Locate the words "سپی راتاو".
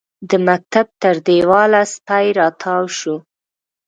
1.93-2.83